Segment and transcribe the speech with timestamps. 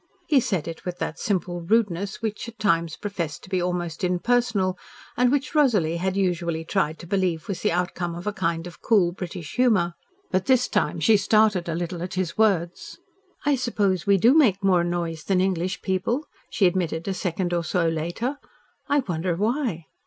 [0.27, 4.75] He said it with that simple rudeness which at times professed to be almost impersonal,
[5.15, 8.81] and which Rosalie had usually tried to believe was the outcome of a kind of
[8.81, 9.93] cool British humour.
[10.31, 12.97] But this time she started a little at his words.
[13.45, 17.63] "I suppose we do make more noise than English people," she admitted a second or
[17.63, 18.39] so later.
[18.89, 19.85] "I wonder why?"